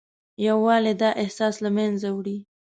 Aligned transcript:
یووالی 0.45 0.93
دا 1.01 1.09
احساس 1.23 1.55
له 1.63 1.69
منځه 1.77 2.07
وړي. 2.17 2.37